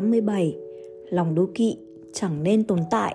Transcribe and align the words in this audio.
87 0.00 0.56
Lòng 1.10 1.34
đố 1.34 1.46
kỵ 1.54 1.78
chẳng 2.12 2.42
nên 2.42 2.64
tồn 2.64 2.78
tại 2.90 3.14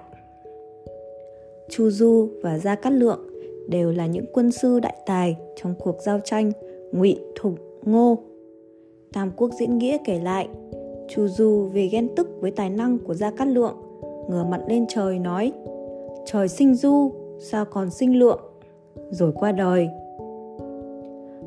Chu 1.69 1.89
Du 1.89 2.29
và 2.41 2.57
Gia 2.57 2.75
Cát 2.75 2.93
Lượng 2.93 3.19
đều 3.67 3.91
là 3.91 4.05
những 4.05 4.25
quân 4.33 4.51
sư 4.51 4.79
đại 4.79 4.95
tài 5.05 5.37
trong 5.56 5.75
cuộc 5.79 5.96
giao 6.06 6.19
tranh 6.19 6.51
Ngụy 6.92 7.19
Thục 7.35 7.53
Ngô. 7.85 8.17
Tam 9.13 9.31
Quốc 9.37 9.51
diễn 9.60 9.78
nghĩa 9.78 9.97
kể 10.06 10.19
lại, 10.19 10.47
Chu 11.10 11.28
Du 11.28 11.69
vì 11.74 11.87
ghen 11.87 12.15
tức 12.15 12.28
với 12.39 12.51
tài 12.51 12.69
năng 12.69 12.97
của 12.97 13.13
Gia 13.13 13.31
Cát 13.31 13.47
Lượng, 13.47 13.75
ngửa 14.29 14.43
mặt 14.43 14.61
lên 14.67 14.85
trời 14.89 15.20
nói: 15.20 15.52
"Trời 16.25 16.47
sinh 16.47 16.75
Du, 16.75 17.11
sao 17.39 17.65
còn 17.65 17.91
sinh 17.91 18.20
Lượng?" 18.20 18.39
Rồi 19.09 19.31
qua 19.35 19.52
đời. 19.52 19.88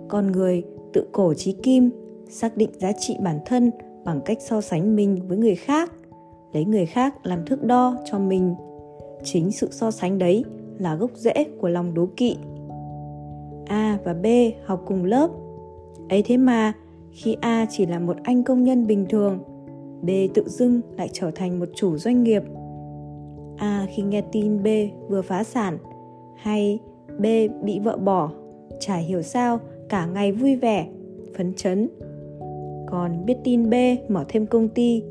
Con 0.08 0.32
người 0.32 0.62
tự 0.92 1.04
cổ 1.12 1.34
trí 1.34 1.52
kim, 1.52 1.90
xác 2.28 2.56
định 2.56 2.70
giá 2.78 2.92
trị 2.92 3.16
bản 3.20 3.38
thân 3.46 3.70
bằng 4.08 4.20
cách 4.24 4.38
so 4.40 4.60
sánh 4.60 4.96
mình 4.96 5.18
với 5.28 5.38
người 5.38 5.54
khác, 5.54 5.92
lấy 6.52 6.64
người 6.64 6.86
khác 6.86 7.26
làm 7.26 7.44
thước 7.44 7.64
đo 7.64 7.96
cho 8.04 8.18
mình. 8.18 8.54
Chính 9.24 9.52
sự 9.52 9.68
so 9.70 9.90
sánh 9.90 10.18
đấy 10.18 10.44
là 10.78 10.94
gốc 10.94 11.10
rễ 11.14 11.44
của 11.60 11.68
lòng 11.68 11.94
đố 11.94 12.08
kỵ. 12.16 12.36
A 13.66 13.98
và 14.04 14.14
b 14.14 14.26
học 14.64 14.82
cùng 14.86 15.04
lớp. 15.04 15.30
Ấy 16.08 16.22
thế 16.22 16.36
mà 16.36 16.72
khi 17.12 17.36
a 17.40 17.66
chỉ 17.70 17.86
là 17.86 17.98
một 17.98 18.16
anh 18.22 18.44
công 18.44 18.64
nhân 18.64 18.86
bình 18.86 19.06
thường 19.08 19.38
b 20.02 20.10
tự 20.34 20.48
dưng 20.48 20.80
lại 20.96 21.08
trở 21.12 21.30
thành 21.30 21.58
một 21.58 21.68
chủ 21.74 21.96
doanh 21.96 22.22
nghiệp. 22.22 22.42
A 23.56 23.86
khi 23.94 24.02
nghe 24.02 24.22
tin 24.32 24.62
b 24.62 24.66
vừa 25.08 25.22
phá 25.22 25.44
sản 25.44 25.78
hay 26.36 26.78
b 27.18 27.24
bị 27.62 27.78
vợ 27.78 27.96
bỏ 27.96 28.30
chả 28.80 28.96
hiểu 28.96 29.22
sao 29.22 29.58
cả 29.88 30.06
ngày 30.06 30.32
vui 30.32 30.56
vẻ 30.56 30.88
phấn 31.36 31.54
chấn 31.54 31.88
còn 32.90 33.24
biết 33.26 33.36
tin 33.44 33.70
b 33.70 33.74
mở 34.08 34.24
thêm 34.28 34.46
công 34.46 34.68
ty 34.68 35.02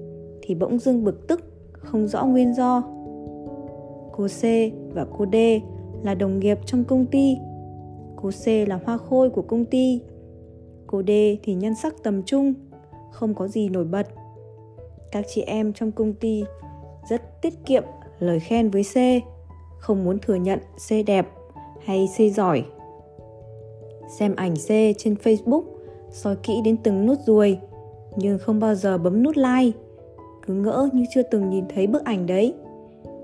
thì 0.41 0.55
bỗng 0.55 0.79
dưng 0.79 1.03
bực 1.03 1.27
tức 1.27 1.43
không 1.73 2.07
rõ 2.07 2.25
nguyên 2.25 2.53
do 2.53 2.83
Cô 4.17 4.27
C 4.27 4.41
và 4.93 5.05
cô 5.17 5.25
D 5.31 5.35
là 6.03 6.15
đồng 6.15 6.39
nghiệp 6.39 6.59
trong 6.65 6.83
công 6.83 7.05
ty. 7.05 7.37
Cô 8.15 8.29
C 8.45 8.47
là 8.67 8.79
hoa 8.85 8.97
khôi 8.97 9.29
của 9.29 9.41
công 9.41 9.65
ty. 9.65 10.01
Cô 10.87 11.01
D 11.03 11.11
thì 11.43 11.53
nhân 11.53 11.75
sắc 11.75 12.03
tầm 12.03 12.23
trung, 12.23 12.53
không 13.11 13.33
có 13.33 13.47
gì 13.47 13.69
nổi 13.69 13.85
bật. 13.85 14.07
Các 15.11 15.25
chị 15.27 15.41
em 15.41 15.73
trong 15.73 15.91
công 15.91 16.13
ty 16.13 16.43
rất 17.09 17.41
tiết 17.41 17.53
kiệm 17.65 17.83
lời 18.19 18.39
khen 18.39 18.69
với 18.69 18.83
C, 18.83 18.95
không 19.79 20.03
muốn 20.03 20.19
thừa 20.19 20.35
nhận 20.35 20.59
C 20.59 20.91
đẹp 21.07 21.27
hay 21.85 22.07
C 22.17 22.35
giỏi. 22.35 22.65
Xem 24.19 24.35
ảnh 24.35 24.55
C 24.55 24.67
trên 24.97 25.13
Facebook, 25.23 25.63
soi 26.11 26.35
kỹ 26.35 26.61
đến 26.63 26.77
từng 26.83 27.05
nút 27.05 27.19
ruồi, 27.25 27.59
nhưng 28.15 28.37
không 28.37 28.59
bao 28.59 28.75
giờ 28.75 28.97
bấm 28.97 29.23
nút 29.23 29.37
like, 29.37 29.77
cứ 30.45 30.53
ngỡ 30.53 30.89
như 30.93 31.05
chưa 31.13 31.23
từng 31.23 31.49
nhìn 31.49 31.65
thấy 31.75 31.87
bức 31.87 32.03
ảnh 32.03 32.25
đấy 32.25 32.53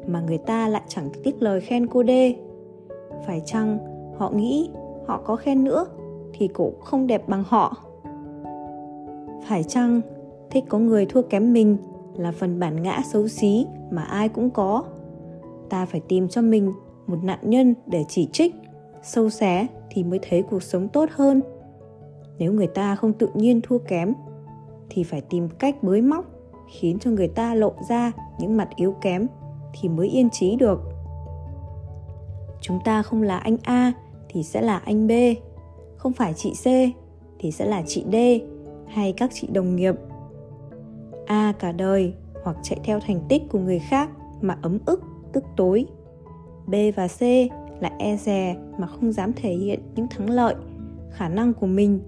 mà 0.07 0.21
người 0.21 0.37
ta 0.37 0.67
lại 0.67 0.81
chẳng 0.87 1.09
tiếc 1.23 1.41
lời 1.41 1.61
khen 1.61 1.87
cô 1.87 2.03
đê. 2.03 2.35
Phải 3.25 3.41
chăng 3.45 3.77
họ 4.17 4.29
nghĩ 4.29 4.69
họ 5.05 5.21
có 5.25 5.35
khen 5.35 5.63
nữa 5.63 5.85
thì 6.33 6.47
cũng 6.47 6.81
không 6.81 7.07
đẹp 7.07 7.27
bằng 7.27 7.43
họ? 7.47 7.77
Phải 9.47 9.63
chăng 9.63 10.01
thích 10.49 10.63
có 10.69 10.79
người 10.79 11.05
thua 11.05 11.21
kém 11.21 11.53
mình 11.53 11.77
là 12.15 12.31
phần 12.31 12.59
bản 12.59 12.83
ngã 12.83 13.01
xấu 13.11 13.27
xí 13.27 13.65
mà 13.91 14.03
ai 14.03 14.29
cũng 14.29 14.49
có? 14.49 14.83
Ta 15.69 15.85
phải 15.85 16.01
tìm 16.07 16.29
cho 16.29 16.41
mình 16.41 16.73
một 17.07 17.17
nạn 17.23 17.39
nhân 17.41 17.75
để 17.85 18.05
chỉ 18.07 18.29
trích 18.31 18.55
sâu 19.03 19.29
xé 19.29 19.67
thì 19.89 20.03
mới 20.03 20.19
thấy 20.29 20.41
cuộc 20.41 20.63
sống 20.63 20.87
tốt 20.87 21.09
hơn 21.11 21.41
nếu 22.39 22.53
người 22.53 22.67
ta 22.67 22.95
không 22.95 23.13
tự 23.13 23.29
nhiên 23.33 23.61
thua 23.63 23.77
kém, 23.77 24.13
thì 24.89 25.03
phải 25.03 25.21
tìm 25.21 25.49
cách 25.49 25.83
bới 25.83 26.01
móc, 26.01 26.25
khiến 26.71 26.99
cho 26.99 27.11
người 27.11 27.27
ta 27.27 27.55
lộ 27.55 27.73
ra 27.89 28.11
những 28.39 28.57
mặt 28.57 28.69
yếu 28.75 28.95
kém 29.01 29.27
thì 29.73 29.89
mới 29.89 30.07
yên 30.09 30.29
trí 30.29 30.55
được. 30.55 30.79
Chúng 32.61 32.79
ta 32.85 33.03
không 33.03 33.21
là 33.21 33.37
anh 33.37 33.57
a 33.63 33.93
thì 34.29 34.43
sẽ 34.43 34.61
là 34.61 34.77
anh 34.77 35.07
b, 35.07 35.11
không 35.95 36.13
phải 36.13 36.33
chị 36.33 36.53
c 36.53 36.65
thì 37.39 37.51
sẽ 37.51 37.65
là 37.65 37.83
chị 37.87 38.05
d 38.11 38.15
hay 38.87 39.13
các 39.17 39.29
chị 39.33 39.47
đồng 39.47 39.75
nghiệp. 39.75 39.95
A 41.25 41.53
cả 41.59 41.71
đời 41.71 42.13
hoặc 42.43 42.57
chạy 42.63 42.79
theo 42.83 42.99
thành 42.99 43.19
tích 43.29 43.41
của 43.49 43.59
người 43.59 43.79
khác 43.79 44.09
mà 44.41 44.57
ấm 44.61 44.79
ức, 44.85 45.03
tức 45.33 45.43
tối. 45.55 45.85
B 46.67 46.75
và 46.95 47.07
c 47.07 47.21
lại 47.79 47.91
e 47.99 48.17
dè 48.17 48.55
mà 48.77 48.87
không 48.87 49.11
dám 49.11 49.33
thể 49.33 49.53
hiện 49.53 49.79
những 49.95 50.07
thắng 50.07 50.29
lợi, 50.29 50.55
khả 51.11 51.29
năng 51.29 51.53
của 51.53 51.67
mình 51.67 51.99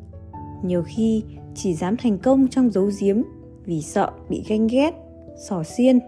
nhiều 0.64 0.84
khi 0.88 1.24
chỉ 1.56 1.74
dám 1.74 1.98
thành 1.98 2.18
công 2.24 2.48
trong 2.48 2.72
giấu 2.72 2.90
giếm 3.02 3.22
vì 3.66 3.82
sợ 3.82 4.12
bị 4.30 4.44
ganh 4.50 4.68
ghét 4.68 4.92
sỏ 5.38 5.64
xiên. 5.64 6.00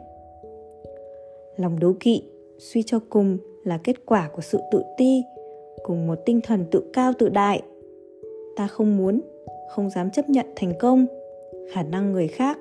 Lòng 1.58 1.80
đố 1.80 1.94
kỵ, 2.00 2.24
suy 2.58 2.84
cho 2.84 3.00
cùng 3.10 3.38
là 3.64 3.80
kết 3.84 4.06
quả 4.06 4.30
của 4.36 4.42
sự 4.42 4.60
tự 4.72 4.82
ti 4.98 5.24
cùng 5.84 6.08
một 6.08 6.16
tinh 6.26 6.42
thần 6.44 6.66
tự 6.72 6.84
cao 6.94 7.14
tự 7.20 7.30
đại. 7.30 7.62
Ta 8.56 8.68
không 8.68 8.98
muốn, 8.98 9.22
không 9.70 9.90
dám 9.90 10.10
chấp 10.12 10.30
nhận 10.30 10.46
thành 10.56 10.74
công, 10.80 11.06
khả 11.72 11.84
năng 11.84 12.12
người 12.12 12.28
khác. 12.28 12.58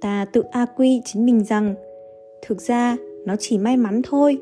Ta 0.00 0.26
tự 0.32 0.42
a 0.50 0.66
quy 0.76 1.02
chính 1.04 1.26
mình 1.26 1.44
rằng, 1.44 1.74
thực 2.46 2.60
ra 2.60 2.96
nó 3.26 3.36
chỉ 3.38 3.58
may 3.58 3.76
mắn 3.76 4.02
thôi, 4.04 4.38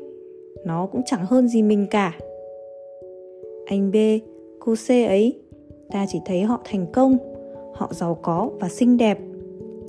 nó 0.65 0.87
cũng 0.91 1.01
chẳng 1.05 1.25
hơn 1.25 1.47
gì 1.47 1.61
mình 1.61 1.87
cả. 1.89 2.19
Anh 3.65 3.91
b, 3.91 3.95
cô 4.59 4.75
c 4.87 4.89
ấy 4.89 5.39
ta 5.91 6.05
chỉ 6.07 6.21
thấy 6.25 6.43
họ 6.43 6.61
thành 6.63 6.85
công, 6.93 7.17
họ 7.73 7.89
giàu 7.93 8.17
có 8.21 8.49
và 8.59 8.69
xinh 8.69 8.97
đẹp, 8.97 9.19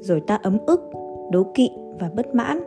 rồi 0.00 0.20
ta 0.20 0.38
ấm 0.42 0.58
ức, 0.66 0.90
đố 1.30 1.46
kỵ 1.54 1.70
và 2.00 2.10
bất 2.16 2.34
mãn. 2.34 2.60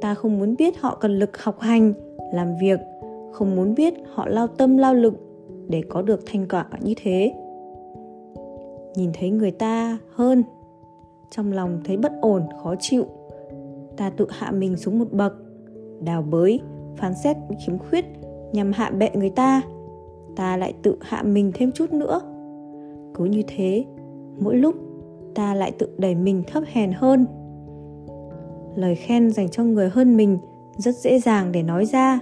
Ta 0.00 0.14
không 0.14 0.38
muốn 0.38 0.54
biết 0.58 0.80
họ 0.80 0.98
cần 1.00 1.18
lực 1.18 1.42
học 1.42 1.60
hành, 1.60 1.92
làm 2.32 2.54
việc, 2.60 2.80
không 3.32 3.56
muốn 3.56 3.74
biết 3.74 3.94
họ 4.14 4.26
lao 4.28 4.46
tâm 4.46 4.76
lao 4.76 4.94
lực 4.94 5.14
để 5.68 5.82
có 5.88 6.02
được 6.02 6.20
thành 6.26 6.46
quả 6.50 6.66
như 6.80 6.94
thế. 7.02 7.34
Nhìn 8.96 9.10
thấy 9.14 9.30
người 9.30 9.50
ta 9.50 9.98
hơn, 10.14 10.44
trong 11.30 11.52
lòng 11.52 11.80
thấy 11.84 11.96
bất 11.96 12.12
ổn, 12.20 12.42
khó 12.62 12.74
chịu, 12.80 13.04
ta 13.96 14.10
tự 14.10 14.26
hạ 14.30 14.50
mình 14.50 14.76
xuống 14.76 14.98
một 14.98 15.12
bậc, 15.12 15.32
đào 16.00 16.22
bới, 16.22 16.60
phán 16.96 17.14
xét 17.14 17.36
khiếm 17.66 17.78
khuyết 17.78 18.04
nhằm 18.52 18.72
hạ 18.72 18.90
bệ 18.90 19.10
người 19.14 19.30
ta 19.30 19.62
ta 20.36 20.56
lại 20.56 20.74
tự 20.82 20.96
hạ 21.00 21.22
mình 21.22 21.52
thêm 21.54 21.72
chút 21.72 21.92
nữa. 21.92 22.20
Cứ 23.14 23.24
như 23.24 23.42
thế, 23.46 23.84
mỗi 24.40 24.56
lúc 24.56 24.74
ta 25.34 25.54
lại 25.54 25.72
tự 25.78 25.88
đẩy 25.98 26.14
mình 26.14 26.42
thấp 26.46 26.62
hèn 26.66 26.92
hơn. 26.92 27.26
Lời 28.76 28.94
khen 28.94 29.30
dành 29.30 29.48
cho 29.48 29.64
người 29.64 29.88
hơn 29.88 30.16
mình 30.16 30.38
rất 30.78 30.96
dễ 30.96 31.18
dàng 31.18 31.52
để 31.52 31.62
nói 31.62 31.86
ra. 31.86 32.20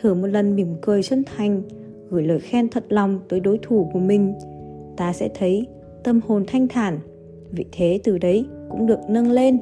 Thử 0.00 0.14
một 0.14 0.26
lần 0.26 0.56
mỉm 0.56 0.74
cười 0.82 1.02
chân 1.02 1.22
thành, 1.36 1.62
gửi 2.10 2.22
lời 2.22 2.40
khen 2.40 2.68
thật 2.68 2.84
lòng 2.88 3.20
tới 3.28 3.40
đối 3.40 3.58
thủ 3.62 3.90
của 3.92 3.98
mình, 3.98 4.34
ta 4.96 5.12
sẽ 5.12 5.28
thấy 5.34 5.66
tâm 6.04 6.20
hồn 6.26 6.44
thanh 6.46 6.68
thản. 6.68 6.98
Vị 7.50 7.64
thế 7.72 8.00
từ 8.04 8.18
đấy 8.18 8.46
cũng 8.70 8.86
được 8.86 8.98
nâng 9.08 9.30
lên. 9.30 9.58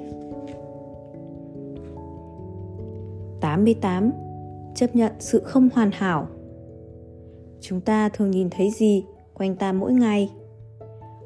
88. 3.41 4.11
Chấp 4.75 4.97
nhận 4.97 5.13
sự 5.19 5.43
không 5.45 5.69
hoàn 5.75 5.91
hảo. 5.93 6.27
Chúng 7.61 7.81
ta 7.81 8.09
thường 8.09 8.31
nhìn 8.31 8.51
thấy 8.51 8.71
gì 8.71 9.05
quanh 9.35 9.57
ta 9.57 9.73
mỗi 9.73 9.93
ngày? 9.93 10.31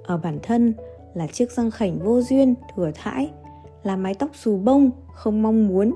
Ở 0.05 0.17
bản 0.17 0.39
thân 0.43 0.75
là 1.15 1.27
chiếc 1.27 1.51
răng 1.51 1.71
khảnh 1.71 1.99
vô 1.99 2.21
duyên, 2.21 2.55
thừa 2.77 2.91
thãi 2.95 3.31
là 3.83 3.97
mái 3.97 4.15
tóc 4.15 4.31
xù 4.33 4.57
bông 4.57 4.91
không 5.13 5.43
mong 5.43 5.69
muốn 5.69 5.95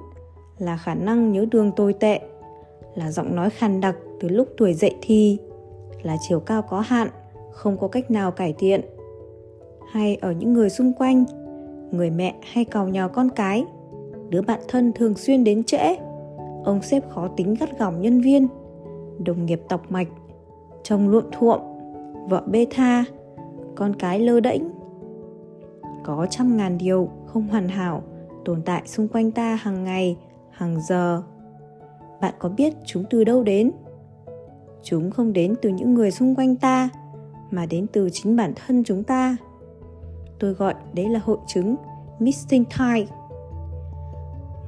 là 0.59 0.77
khả 0.77 0.95
năng 0.95 1.33
nhớ 1.33 1.47
đường 1.51 1.73
tồi 1.73 1.93
tệ 1.93 2.21
là 2.95 3.11
giọng 3.11 3.37
nói 3.37 3.51
khàn 3.51 3.81
đặc 3.81 3.97
từ 4.21 4.29
lúc 4.29 4.49
tuổi 4.57 4.75
dậy 4.75 4.95
thì 5.03 5.39
là 6.03 6.17
chiều 6.21 6.41
cao 6.41 6.63
có 6.63 6.81
hạn 6.81 7.09
không 7.53 7.79
có 7.79 7.89
cách 7.89 8.11
nào 8.11 8.31
cải 8.31 8.55
thiện 8.59 8.81
hay 9.91 10.17
ở 10.17 10.33
những 10.33 10.53
người 10.53 10.71
xung 10.71 10.93
quanh 10.93 11.25
người 11.91 12.11
mẹ 12.11 12.35
hay 12.43 12.65
cào 12.65 12.89
nhào 12.89 13.09
con 13.09 13.31
cái 13.31 13.65
đứa 14.29 14.43
bạn 14.43 14.61
thân 14.69 14.93
thường 14.93 15.15
xuyên 15.15 15.45
đến 15.45 15.65
trễ 15.65 15.97
ông 16.65 16.83
sếp 16.83 17.11
khó 17.11 17.29
tính 17.29 17.55
gắt 17.61 17.79
gỏng 17.79 18.01
nhân 18.01 18.21
viên 18.21 18.49
đồng 19.19 19.47
nghiệp 19.47 19.61
tọc 19.69 19.91
mạch 19.91 20.09
chồng 20.89 21.09
luộm 21.09 21.25
thuộm, 21.33 21.61
vợ 22.29 22.43
bê 22.47 22.67
tha, 22.71 23.05
con 23.75 23.95
cái 23.95 24.21
lơ 24.21 24.41
đễnh. 24.41 24.63
Có 26.05 26.27
trăm 26.31 26.57
ngàn 26.57 26.79
điều 26.79 27.09
không 27.27 27.49
hoàn 27.49 27.69
hảo 27.69 28.03
tồn 28.45 28.63
tại 28.63 28.83
xung 28.87 29.09
quanh 29.09 29.31
ta 29.31 29.55
hàng 29.55 29.85
ngày, 29.85 30.17
hàng 30.51 30.81
giờ. 30.81 31.23
Bạn 32.21 32.35
có 32.39 32.49
biết 32.49 32.75
chúng 32.85 33.05
từ 33.11 33.25
đâu 33.25 33.43
đến? 33.43 33.71
Chúng 34.83 35.11
không 35.11 35.33
đến 35.33 35.55
từ 35.63 35.71
những 35.71 35.95
người 35.95 36.11
xung 36.11 36.35
quanh 36.35 36.57
ta, 36.57 36.89
mà 37.51 37.67
đến 37.67 37.87
từ 37.93 38.09
chính 38.13 38.37
bản 38.37 38.53
thân 38.57 38.85
chúng 38.85 39.03
ta. 39.03 39.37
Tôi 40.39 40.53
gọi 40.53 40.75
đấy 40.95 41.09
là 41.09 41.21
hội 41.25 41.39
chứng 41.47 41.77
missing 42.19 42.65
type 42.65 43.13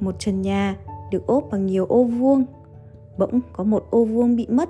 một 0.00 0.14
trần 0.18 0.42
nhà 0.42 0.76
được 1.10 1.26
ốp 1.26 1.44
bằng 1.50 1.66
nhiều 1.66 1.86
ô 1.86 2.04
vuông, 2.04 2.44
bỗng 3.18 3.40
có 3.52 3.64
một 3.64 3.86
ô 3.90 4.04
vuông 4.04 4.36
bị 4.36 4.46
mất 4.50 4.68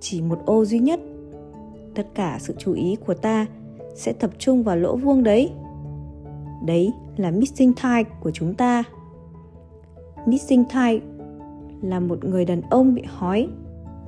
chỉ 0.00 0.22
một 0.22 0.38
ô 0.46 0.64
duy 0.64 0.78
nhất. 0.78 1.00
Tất 1.94 2.06
cả 2.14 2.38
sự 2.40 2.54
chú 2.58 2.72
ý 2.72 2.96
của 3.06 3.14
ta 3.14 3.46
sẽ 3.94 4.12
tập 4.12 4.30
trung 4.38 4.62
vào 4.62 4.76
lỗ 4.76 4.96
vuông 4.96 5.22
đấy. 5.22 5.50
Đấy 6.66 6.92
là 7.16 7.30
missing 7.30 7.72
type 7.74 8.10
của 8.22 8.30
chúng 8.30 8.54
ta. 8.54 8.84
Missing 10.26 10.64
type 10.64 11.06
là 11.82 12.00
một 12.00 12.24
người 12.24 12.44
đàn 12.44 12.62
ông 12.70 12.94
bị 12.94 13.02
hói, 13.06 13.48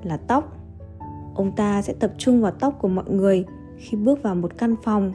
là 0.03 0.17
tóc. 0.17 0.57
Ông 1.35 1.53
ta 1.57 1.83
sẽ 1.83 1.93
tập 1.93 2.13
trung 2.19 2.41
vào 2.41 2.53
tóc 2.53 2.79
của 2.81 2.89
mọi 2.89 3.11
người 3.11 3.45
khi 3.77 3.97
bước 3.97 4.23
vào 4.23 4.35
một 4.35 4.59
căn 4.59 4.75
phòng. 4.83 5.13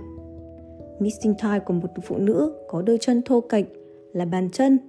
Missing 1.00 1.34
type 1.34 1.60
của 1.60 1.74
một 1.74 1.90
phụ 2.08 2.18
nữ 2.18 2.54
có 2.70 2.82
đôi 2.82 2.98
chân 3.02 3.22
thô 3.26 3.42
kệch 3.42 3.66
là 4.14 4.26
bàn 4.26 4.50
chân 4.50 4.80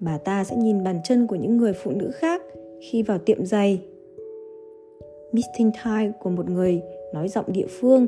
bà 0.00 0.18
ta 0.18 0.44
sẽ 0.44 0.56
nhìn 0.56 0.84
bàn 0.84 1.00
chân 1.04 1.26
của 1.26 1.36
những 1.36 1.56
người 1.56 1.72
phụ 1.72 1.90
nữ 1.90 2.10
khác 2.14 2.42
khi 2.80 3.02
vào 3.02 3.18
tiệm 3.18 3.46
giày 3.46 3.82
missing 5.32 5.70
time 5.84 6.12
của 6.20 6.30
một 6.30 6.50
người 6.50 6.82
nói 7.14 7.28
giọng 7.28 7.44
địa 7.48 7.66
phương 7.80 8.06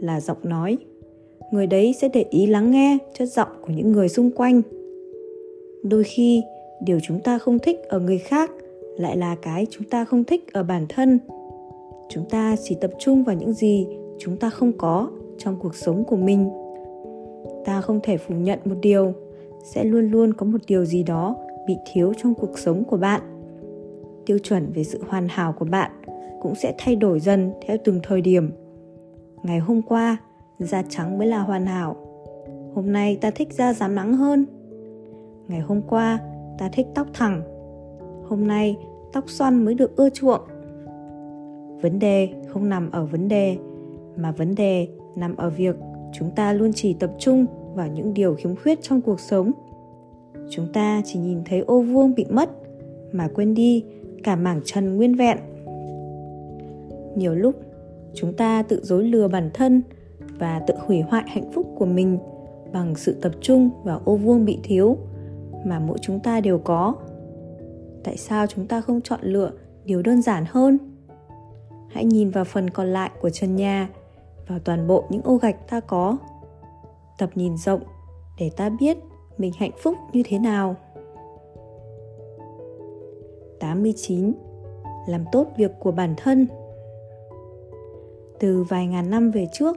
là 0.00 0.20
giọng 0.20 0.38
nói. 0.42 0.78
Người 1.52 1.66
đấy 1.66 1.94
sẽ 2.00 2.08
để 2.08 2.24
ý 2.30 2.46
lắng 2.46 2.70
nghe 2.70 2.98
chất 3.18 3.26
giọng 3.26 3.48
của 3.60 3.72
những 3.76 3.92
người 3.92 4.08
xung 4.08 4.30
quanh. 4.30 4.62
Đôi 5.82 6.04
khi, 6.04 6.42
điều 6.80 6.98
chúng 7.02 7.20
ta 7.20 7.38
không 7.38 7.58
thích 7.58 7.80
ở 7.88 7.98
người 7.98 8.18
khác 8.18 8.50
lại 8.96 9.16
là 9.16 9.36
cái 9.42 9.66
chúng 9.70 9.84
ta 9.84 10.04
không 10.04 10.24
thích 10.24 10.52
ở 10.52 10.62
bản 10.62 10.86
thân. 10.88 11.18
Chúng 12.08 12.24
ta 12.30 12.56
chỉ 12.62 12.76
tập 12.80 12.90
trung 12.98 13.24
vào 13.24 13.36
những 13.36 13.52
gì 13.52 13.86
chúng 14.18 14.36
ta 14.36 14.50
không 14.50 14.72
có 14.78 15.10
trong 15.38 15.56
cuộc 15.62 15.74
sống 15.74 16.04
của 16.04 16.16
mình. 16.16 16.50
Ta 17.64 17.80
không 17.80 18.00
thể 18.02 18.16
phủ 18.16 18.34
nhận 18.34 18.58
một 18.64 18.76
điều, 18.82 19.12
sẽ 19.64 19.84
luôn 19.84 20.10
luôn 20.10 20.34
có 20.34 20.46
một 20.46 20.58
điều 20.66 20.84
gì 20.84 21.02
đó 21.02 21.36
bị 21.66 21.76
thiếu 21.92 22.12
trong 22.22 22.34
cuộc 22.34 22.58
sống 22.58 22.84
của 22.84 22.96
bạn. 22.96 23.20
Tiêu 24.26 24.38
chuẩn 24.38 24.72
về 24.72 24.84
sự 24.84 25.00
hoàn 25.08 25.28
hảo 25.28 25.54
của 25.58 25.64
bạn 25.64 25.90
cũng 26.40 26.54
sẽ 26.54 26.74
thay 26.78 26.96
đổi 26.96 27.20
dần 27.20 27.52
theo 27.66 27.76
từng 27.84 28.00
thời 28.02 28.20
điểm. 28.20 28.50
Ngày 29.42 29.58
hôm 29.58 29.82
qua, 29.82 30.16
da 30.58 30.82
trắng 30.88 31.18
mới 31.18 31.26
là 31.26 31.38
hoàn 31.38 31.66
hảo. 31.66 31.96
Hôm 32.74 32.92
nay 32.92 33.18
ta 33.20 33.30
thích 33.30 33.52
da 33.52 33.72
rám 33.72 33.94
nắng 33.94 34.14
hơn. 34.14 34.46
Ngày 35.48 35.60
hôm 35.60 35.82
qua, 35.82 36.18
ta 36.58 36.68
thích 36.72 36.86
tóc 36.94 37.06
thẳng. 37.14 37.42
Hôm 38.28 38.46
nay, 38.46 38.76
tóc 39.12 39.24
xoăn 39.30 39.64
mới 39.64 39.74
được 39.74 39.96
ưa 39.96 40.10
chuộng. 40.10 40.40
Vấn 41.82 41.98
đề 41.98 42.28
không 42.48 42.68
nằm 42.68 42.90
ở 42.90 43.06
vấn 43.06 43.28
đề, 43.28 43.56
mà 44.16 44.30
vấn 44.30 44.54
đề 44.54 44.88
nằm 45.16 45.36
ở 45.36 45.50
việc 45.50 45.76
chúng 46.12 46.30
ta 46.30 46.52
luôn 46.52 46.70
chỉ 46.74 46.94
tập 46.94 47.10
trung 47.18 47.46
vào 47.74 47.88
những 47.88 48.14
điều 48.14 48.34
khiếm 48.34 48.56
khuyết 48.56 48.82
trong 48.82 49.00
cuộc 49.00 49.20
sống. 49.20 49.52
Chúng 50.50 50.72
ta 50.72 51.02
chỉ 51.04 51.18
nhìn 51.18 51.38
thấy 51.44 51.60
ô 51.60 51.80
vuông 51.80 52.14
bị 52.14 52.24
mất, 52.30 52.50
mà 53.12 53.28
quên 53.34 53.54
đi 53.54 53.84
cả 54.22 54.36
mảng 54.36 54.60
trần 54.64 54.96
nguyên 54.96 55.14
vẹn 55.14 55.38
nhiều 57.16 57.34
lúc, 57.34 57.54
chúng 58.14 58.32
ta 58.32 58.62
tự 58.62 58.80
dối 58.84 59.04
lừa 59.04 59.28
bản 59.28 59.50
thân 59.54 59.82
và 60.38 60.62
tự 60.66 60.74
hủy 60.78 61.00
hoại 61.00 61.24
hạnh 61.26 61.52
phúc 61.52 61.66
của 61.78 61.86
mình 61.86 62.18
bằng 62.72 62.94
sự 62.94 63.16
tập 63.22 63.32
trung 63.40 63.70
vào 63.84 64.00
ô 64.04 64.16
vuông 64.16 64.44
bị 64.44 64.58
thiếu 64.62 64.98
mà 65.64 65.78
mỗi 65.78 65.98
chúng 66.02 66.20
ta 66.20 66.40
đều 66.40 66.58
có. 66.58 66.94
Tại 68.04 68.16
sao 68.16 68.46
chúng 68.46 68.66
ta 68.66 68.80
không 68.80 69.00
chọn 69.00 69.20
lựa 69.22 69.50
điều 69.84 70.02
đơn 70.02 70.22
giản 70.22 70.44
hơn? 70.48 70.78
Hãy 71.90 72.04
nhìn 72.04 72.30
vào 72.30 72.44
phần 72.44 72.70
còn 72.70 72.86
lại 72.86 73.10
của 73.20 73.30
trần 73.30 73.56
nhà, 73.56 73.88
vào 74.48 74.58
toàn 74.58 74.86
bộ 74.86 75.04
những 75.10 75.22
ô 75.22 75.36
gạch 75.36 75.68
ta 75.68 75.80
có. 75.80 76.16
Tập 77.18 77.30
nhìn 77.34 77.56
rộng 77.56 77.80
để 78.38 78.50
ta 78.56 78.68
biết 78.68 78.98
mình 79.38 79.52
hạnh 79.58 79.70
phúc 79.82 79.96
như 80.12 80.22
thế 80.26 80.38
nào. 80.38 80.76
89 83.60 84.32
làm 85.08 85.24
tốt 85.32 85.46
việc 85.56 85.70
của 85.80 85.92
bản 85.92 86.14
thân 86.16 86.46
từ 88.40 88.62
vài 88.62 88.86
ngàn 88.86 89.10
năm 89.10 89.30
về 89.30 89.48
trước, 89.52 89.76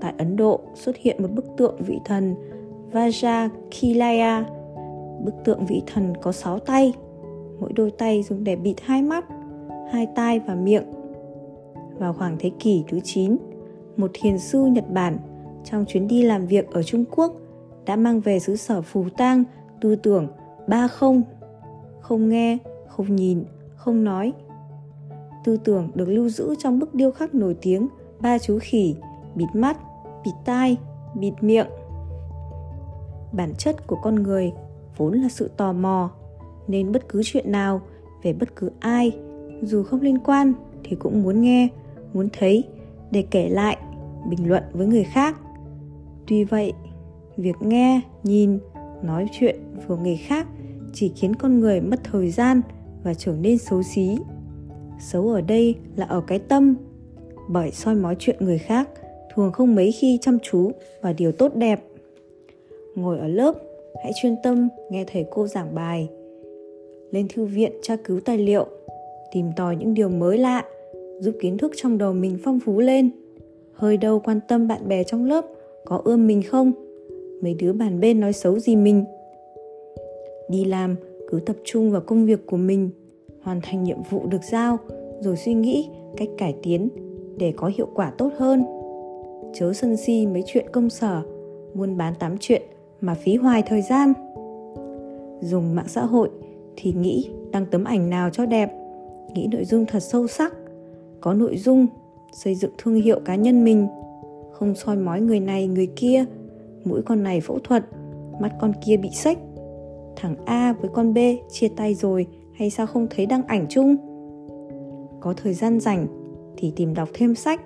tại 0.00 0.14
ấn 0.18 0.36
độ 0.36 0.60
xuất 0.74 0.96
hiện 0.96 1.22
một 1.22 1.28
bức 1.30 1.44
tượng 1.56 1.76
vị 1.82 1.98
thần 2.04 2.34
vajakilaya 2.92 4.44
bức 5.24 5.34
tượng 5.44 5.66
vị 5.66 5.82
thần 5.86 6.12
có 6.22 6.32
6 6.32 6.58
tay, 6.58 6.92
mỗi 7.60 7.72
đôi 7.72 7.90
tay 7.90 8.22
dùng 8.22 8.44
để 8.44 8.56
bịt 8.56 8.74
hai 8.82 9.02
mắt, 9.02 9.24
hai 9.92 10.06
tai 10.14 10.40
và 10.40 10.54
miệng. 10.54 10.84
Vào 11.98 12.12
khoảng 12.12 12.36
thế 12.38 12.50
kỷ 12.58 12.84
thứ 12.88 13.00
9 13.00 13.36
một 13.96 14.10
thiền 14.14 14.38
sư 14.38 14.64
Nhật 14.64 14.90
Bản 14.90 15.18
trong 15.64 15.84
chuyến 15.88 16.08
đi 16.08 16.22
làm 16.22 16.46
việc 16.46 16.70
ở 16.70 16.82
Trung 16.82 17.04
Quốc 17.16 17.32
đã 17.86 17.96
mang 17.96 18.20
về 18.20 18.38
xứ 18.38 18.56
sở 18.56 18.82
phù 18.82 19.04
tang 19.16 19.44
tư 19.80 19.96
tưởng 19.96 20.28
ba 20.68 20.88
không 20.88 21.22
không 22.00 22.28
nghe, 22.28 22.58
không 22.88 23.16
nhìn, 23.16 23.44
không 23.76 24.04
nói 24.04 24.32
tư 25.44 25.56
tưởng 25.56 25.88
được 25.94 26.08
lưu 26.08 26.28
giữ 26.28 26.54
trong 26.58 26.78
bức 26.78 26.94
điêu 26.94 27.10
khắc 27.10 27.34
nổi 27.34 27.56
tiếng 27.62 27.88
ba 28.20 28.38
chú 28.38 28.58
khỉ, 28.62 28.96
bịt 29.34 29.46
mắt, 29.54 29.78
bịt 30.24 30.32
tai, 30.44 30.76
bịt 31.14 31.32
miệng. 31.40 31.66
Bản 33.32 33.54
chất 33.58 33.86
của 33.86 33.96
con 34.02 34.14
người 34.14 34.52
vốn 34.96 35.14
là 35.14 35.28
sự 35.28 35.50
tò 35.56 35.72
mò, 35.72 36.10
nên 36.68 36.92
bất 36.92 37.08
cứ 37.08 37.22
chuyện 37.24 37.52
nào 37.52 37.80
về 38.22 38.32
bất 38.32 38.56
cứ 38.56 38.70
ai, 38.80 39.12
dù 39.62 39.82
không 39.82 40.00
liên 40.00 40.18
quan 40.18 40.52
thì 40.84 40.96
cũng 40.96 41.22
muốn 41.22 41.40
nghe, 41.40 41.68
muốn 42.12 42.28
thấy 42.32 42.64
để 43.10 43.24
kể 43.30 43.48
lại, 43.48 43.78
bình 44.28 44.48
luận 44.48 44.62
với 44.72 44.86
người 44.86 45.04
khác. 45.04 45.36
Tuy 46.26 46.44
vậy, 46.44 46.72
việc 47.36 47.56
nghe, 47.60 48.00
nhìn, 48.22 48.58
nói 49.02 49.28
chuyện 49.32 49.56
của 49.88 49.96
người 49.96 50.16
khác 50.16 50.46
chỉ 50.92 51.12
khiến 51.16 51.34
con 51.34 51.60
người 51.60 51.80
mất 51.80 52.00
thời 52.04 52.30
gian 52.30 52.62
và 53.02 53.14
trở 53.14 53.32
nên 53.32 53.58
xấu 53.58 53.82
xí 53.82 54.18
xấu 55.00 55.28
ở 55.28 55.40
đây 55.40 55.74
là 55.96 56.06
ở 56.06 56.22
cái 56.26 56.38
tâm. 56.38 56.76
Bởi 57.48 57.70
soi 57.70 57.94
mói 57.94 58.16
chuyện 58.18 58.36
người 58.40 58.58
khác 58.58 58.88
thường 59.34 59.52
không 59.52 59.74
mấy 59.74 59.92
khi 59.92 60.18
chăm 60.20 60.38
chú 60.42 60.70
vào 61.02 61.12
điều 61.12 61.32
tốt 61.32 61.54
đẹp. 61.54 61.84
Ngồi 62.94 63.18
ở 63.18 63.28
lớp, 63.28 63.54
hãy 64.02 64.12
chuyên 64.22 64.36
tâm 64.42 64.68
nghe 64.90 65.04
thầy 65.12 65.26
cô 65.30 65.46
giảng 65.46 65.74
bài. 65.74 66.08
Lên 67.10 67.26
thư 67.34 67.44
viện 67.44 67.72
tra 67.82 67.96
cứu 67.96 68.20
tài 68.20 68.38
liệu, 68.38 68.66
tìm 69.32 69.46
tòi 69.56 69.76
những 69.76 69.94
điều 69.94 70.08
mới 70.08 70.38
lạ, 70.38 70.64
giúp 71.20 71.34
kiến 71.40 71.58
thức 71.58 71.72
trong 71.76 71.98
đầu 71.98 72.12
mình 72.12 72.38
phong 72.44 72.60
phú 72.60 72.80
lên. 72.80 73.10
Hơi 73.72 73.96
đâu 73.96 74.20
quan 74.24 74.40
tâm 74.48 74.68
bạn 74.68 74.88
bè 74.88 75.04
trong 75.04 75.24
lớp 75.24 75.46
có 75.84 76.02
ưa 76.04 76.16
mình 76.16 76.42
không? 76.42 76.72
Mấy 77.42 77.54
đứa 77.54 77.72
bàn 77.72 78.00
bên 78.00 78.20
nói 78.20 78.32
xấu 78.32 78.58
gì 78.58 78.76
mình? 78.76 79.04
Đi 80.48 80.64
làm, 80.64 80.96
cứ 81.30 81.40
tập 81.46 81.56
trung 81.64 81.90
vào 81.90 82.00
công 82.00 82.26
việc 82.26 82.46
của 82.46 82.56
mình 82.56 82.90
hoàn 83.42 83.60
thành 83.62 83.84
nhiệm 83.84 84.02
vụ 84.10 84.26
được 84.26 84.44
giao, 84.50 84.78
rồi 85.20 85.36
suy 85.36 85.54
nghĩ 85.54 85.88
cách 86.16 86.28
cải 86.38 86.54
tiến 86.62 86.88
để 87.38 87.52
có 87.56 87.70
hiệu 87.76 87.88
quả 87.94 88.12
tốt 88.18 88.32
hơn. 88.38 88.64
Chớ 89.54 89.72
sân 89.72 89.96
si 89.96 90.26
mấy 90.26 90.42
chuyện 90.46 90.66
công 90.72 90.90
sở 90.90 91.22
buôn 91.74 91.96
bán 91.96 92.14
tám 92.14 92.36
chuyện 92.40 92.62
mà 93.00 93.14
phí 93.14 93.36
hoài 93.36 93.62
thời 93.66 93.82
gian. 93.82 94.12
Dùng 95.40 95.74
mạng 95.74 95.88
xã 95.88 96.04
hội 96.04 96.30
thì 96.76 96.92
nghĩ 96.92 97.30
đăng 97.50 97.66
tấm 97.66 97.84
ảnh 97.84 98.10
nào 98.10 98.30
cho 98.30 98.46
đẹp, 98.46 98.72
nghĩ 99.34 99.48
nội 99.52 99.64
dung 99.64 99.86
thật 99.86 100.00
sâu 100.00 100.26
sắc, 100.26 100.54
có 101.20 101.34
nội 101.34 101.56
dung, 101.56 101.86
xây 102.32 102.54
dựng 102.54 102.72
thương 102.78 102.94
hiệu 102.94 103.20
cá 103.24 103.34
nhân 103.34 103.64
mình. 103.64 103.86
Không 104.52 104.74
soi 104.74 104.96
mói 104.96 105.20
người 105.20 105.40
này, 105.40 105.66
người 105.66 105.88
kia, 105.96 106.24
mũi 106.84 107.02
con 107.02 107.22
này 107.22 107.40
phẫu 107.40 107.58
thuật, 107.58 107.84
mắt 108.40 108.52
con 108.60 108.72
kia 108.86 108.96
bị 108.96 109.10
sách 109.10 109.38
thằng 110.16 110.36
a 110.44 110.72
với 110.72 110.90
con 110.94 111.14
b 111.14 111.18
chia 111.50 111.68
tay 111.68 111.94
rồi 111.94 112.26
hay 112.60 112.70
sao 112.70 112.86
không 112.86 113.06
thấy 113.10 113.26
đăng 113.26 113.46
ảnh 113.46 113.66
chung? 113.68 113.96
Có 115.20 115.34
thời 115.36 115.54
gian 115.54 115.80
rảnh 115.80 116.06
thì 116.56 116.72
tìm 116.76 116.94
đọc 116.94 117.08
thêm 117.14 117.34
sách, 117.34 117.60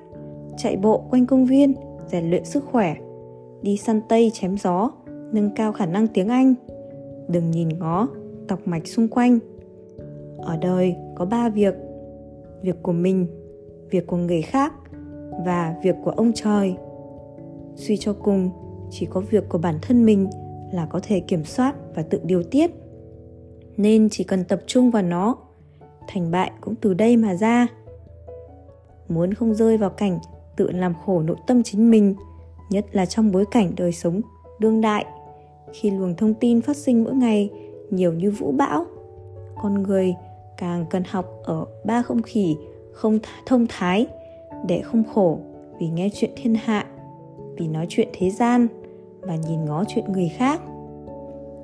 chạy 0.56 0.76
bộ 0.76 1.04
quanh 1.10 1.26
công 1.26 1.46
viên, 1.46 1.74
rèn 2.06 2.30
luyện 2.30 2.44
sức 2.44 2.64
khỏe, 2.64 2.96
đi 3.62 3.76
săn 3.76 4.00
tây 4.08 4.30
chém 4.34 4.56
gió, 4.56 4.90
nâng 5.32 5.50
cao 5.56 5.72
khả 5.72 5.86
năng 5.86 6.06
tiếng 6.06 6.28
anh. 6.28 6.54
Đừng 7.28 7.50
nhìn 7.50 7.68
ngó, 7.68 8.08
tọc 8.48 8.68
mạch 8.68 8.86
xung 8.86 9.08
quanh. 9.08 9.38
Ở 10.38 10.56
đời 10.56 10.96
có 11.14 11.24
ba 11.24 11.48
việc 11.48 11.74
việc 12.62 12.82
của 12.82 12.92
mình, 12.92 13.26
việc 13.90 14.06
của 14.06 14.16
người 14.16 14.42
khác 14.42 14.72
và 15.46 15.74
việc 15.82 15.96
của 16.04 16.10
ông 16.10 16.32
trời. 16.34 16.76
Suy 17.76 17.96
cho 17.96 18.12
cùng, 18.12 18.50
chỉ 18.90 19.06
có 19.06 19.20
việc 19.20 19.48
của 19.48 19.58
bản 19.58 19.74
thân 19.82 20.04
mình 20.04 20.26
là 20.72 20.86
có 20.86 21.00
thể 21.02 21.20
kiểm 21.20 21.44
soát 21.44 21.74
và 21.94 22.02
tự 22.02 22.20
điều 22.24 22.42
tiết 22.42 22.70
nên 23.76 24.08
chỉ 24.10 24.24
cần 24.24 24.44
tập 24.44 24.60
trung 24.66 24.90
vào 24.90 25.02
nó. 25.02 25.36
Thành 26.08 26.30
bại 26.30 26.52
cũng 26.60 26.74
từ 26.74 26.94
đây 26.94 27.16
mà 27.16 27.34
ra. 27.34 27.66
Muốn 29.08 29.34
không 29.34 29.54
rơi 29.54 29.76
vào 29.76 29.90
cảnh 29.90 30.18
tự 30.56 30.70
làm 30.70 30.94
khổ 31.04 31.20
nội 31.20 31.36
tâm 31.46 31.62
chính 31.62 31.90
mình, 31.90 32.14
nhất 32.70 32.86
là 32.92 33.06
trong 33.06 33.32
bối 33.32 33.44
cảnh 33.50 33.72
đời 33.76 33.92
sống 33.92 34.20
đương 34.58 34.80
đại. 34.80 35.06
Khi 35.72 35.90
luồng 35.90 36.14
thông 36.16 36.34
tin 36.34 36.60
phát 36.60 36.76
sinh 36.76 37.04
mỗi 37.04 37.14
ngày 37.14 37.50
nhiều 37.90 38.12
như 38.12 38.30
vũ 38.30 38.52
bão, 38.52 38.86
con 39.62 39.82
người 39.82 40.14
càng 40.58 40.86
cần 40.90 41.02
học 41.08 41.26
ở 41.44 41.66
ba 41.84 42.02
không 42.02 42.22
khỉ, 42.22 42.56
không 42.92 43.18
thông 43.46 43.66
thái 43.68 44.06
để 44.66 44.82
không 44.82 45.02
khổ 45.14 45.38
vì 45.78 45.88
nghe 45.88 46.08
chuyện 46.14 46.30
thiên 46.36 46.54
hạ, 46.54 46.86
vì 47.56 47.68
nói 47.68 47.86
chuyện 47.88 48.08
thế 48.12 48.30
gian 48.30 48.66
và 49.20 49.36
nhìn 49.36 49.64
ngó 49.64 49.84
chuyện 49.88 50.12
người 50.12 50.28
khác. 50.36 50.60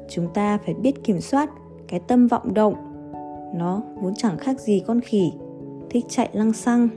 Chúng 0.08 0.28
ta 0.34 0.58
phải 0.64 0.74
biết 0.74 1.04
kiểm 1.04 1.20
soát 1.20 1.50
cái 1.90 2.00
tâm 2.00 2.26
vọng 2.26 2.54
động. 2.54 2.74
Nó 3.54 3.82
vốn 4.00 4.14
chẳng 4.16 4.38
khác 4.38 4.60
gì 4.60 4.82
con 4.86 5.00
khỉ, 5.00 5.32
thích 5.90 6.04
chạy 6.08 6.28
lăng 6.32 6.52
xăng. 6.52 6.88